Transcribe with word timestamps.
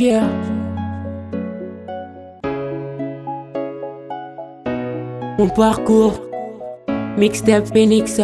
Mon 0.00 0.28
parcours, 5.56 6.20
mixtape 7.16 7.66
Phoenix. 7.72 8.20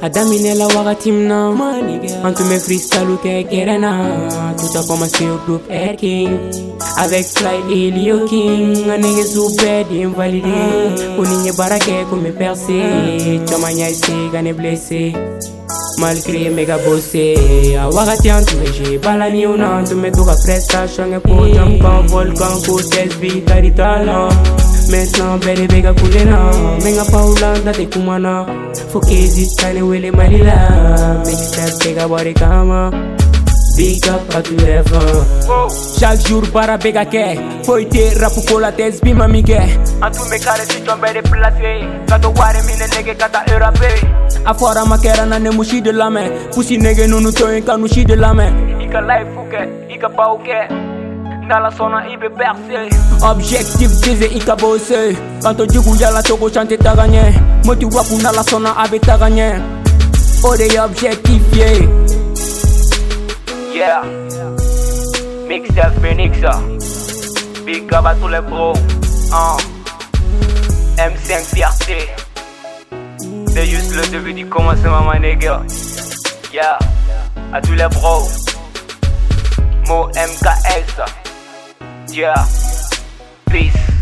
Adamine 0.00 0.54
la 0.54 0.66
wakatim 0.68 1.26
na 1.26 1.50
En 1.50 2.32
tous 2.32 2.44
mes 2.44 2.58
freestyle 2.58 3.18
que 3.22 3.42
kerena 3.42 3.92
Tout 4.56 4.78
a 4.78 4.82
commencé 4.86 5.24
au 5.24 5.36
groupe 5.46 5.70
Air 5.70 5.96
King. 5.96 6.38
Avec 6.96 7.26
Fly 7.26 7.74
et 7.74 7.90
Leo 7.90 8.24
King. 8.26 8.88
Un 8.88 8.98
nigga 8.98 9.24
super 9.24 9.84
d'invalidé 9.86 10.48
Uninye 11.18 11.52
barake 11.56 12.06
comme 12.08 12.30
percé 12.32 12.82
Chamanya 13.48 13.90
ici, 13.90 14.12
gane 14.32 14.52
blessé 14.52 14.64
Malgré 14.64 14.64
méga 14.64 14.64
bossé 14.64 14.64
A 14.64 15.14
wakati 15.14 15.24
antume 15.24 15.40
j'ai 15.40 15.53
Malgré 15.98 16.50
mes 16.50 16.64
gars 16.66 16.78
bossés 16.84 17.76
Awakati 17.76 18.30
antumeje 18.30 18.98
balani 18.98 19.46
una 19.46 19.78
antumetoka 19.78 20.34
prestation. 20.44 21.12
Ekujam 21.14 21.78
ka 21.78 22.00
volcan 22.08 22.60
kutes 22.66 23.16
vitalitala 23.20 24.28
maintenant 24.90 25.44
bele 25.44 25.66
bekakulena 25.68 26.38
menga 26.82 27.04
paulanda 27.04 27.72
tekumana 27.72 28.46
fokezi 28.92 29.56
tane 29.56 29.82
wele 29.82 30.10
malila. 30.10 31.22
Mixtape 31.26 31.64
bega 31.64 31.78
tekabarekama 31.78 32.90
Big 33.76 34.06
up 34.08 34.20
tous 34.44 34.56
les 34.64 34.80
vents 34.82 35.68
Chaque 35.98 36.26
jour 36.28 36.42
bara 36.52 36.76
bega 36.76 37.04
ke. 37.04 37.36
Foi 37.64 37.84
te 37.86 38.14
rapu 38.20 38.40
kola 38.46 38.70
tes 38.72 39.00
bima 39.02 39.26
mike 39.26 39.58
Antume 40.00 40.38
kare 40.38 40.64
si 40.68 40.80
tombe 40.82 41.12
de 41.12 41.20
place 41.22 41.88
Kato 42.06 42.30
ware 42.36 42.62
mine 42.62 42.86
nege 42.94 43.16
kata 43.18 43.42
erape. 43.48 43.90
Afora 44.46 44.84
makera 44.84 45.26
na 45.26 45.38
ne 45.38 45.50
mushi 45.50 45.82
de 45.82 45.90
la 45.90 46.08
main 46.08 46.30
Pussy 46.54 46.78
nege 46.78 47.06
nunu 47.08 47.32
toyin 47.32 47.64
kanu 47.64 47.88
shi 47.88 48.04
de 48.04 48.14
la 48.14 48.32
main 48.32 48.52
Ika 48.80 49.00
life 49.00 49.28
fuke, 49.34 49.60
ika 49.90 50.08
pauke 50.08 50.68
Nala 51.48 51.70
sona 51.76 52.06
ibe 52.08 52.30
percé 52.30 52.88
Objectif 53.22 53.90
dize 54.02 54.26
ika 54.36 54.54
bosse 54.56 55.16
Kanto 55.42 55.66
jigu 55.66 55.96
yala 55.98 56.22
toko 56.22 56.48
chante 56.48 56.76
ta 56.78 56.94
gagné 56.94 57.34
Moti 57.64 57.84
wapu 57.86 58.22
nala 58.22 58.42
sona 58.44 58.76
abe 58.76 59.00
ta 59.00 59.18
gagné 59.18 59.60
Ode 60.44 60.78
objectif 60.78 61.42
yeah 61.56 61.72
Yeah 61.72 62.03
Mixtape 65.64 65.98
Phoenix 66.02 66.38
Big 67.64 67.92
up 67.94 68.04
à 68.04 68.14
tous 68.16 68.28
les 68.28 68.40
bros 68.42 68.74
hein. 69.32 69.56
M5 70.98 71.54
fierté 71.54 72.10
C'est 73.48 73.64
juste 73.64 73.94
le 73.94 74.06
début 74.08 74.34
du 74.34 74.46
commencement 74.46 75.00
ma 75.04 75.18
nigga 75.18 75.62
Yeah 76.52 76.78
À 77.52 77.62
tous 77.62 77.72
les 77.72 77.88
bros. 77.88 78.28
Mo 79.88 80.08
MKS 80.08 81.00
Yeah 82.12 82.34
Peace 83.50 83.93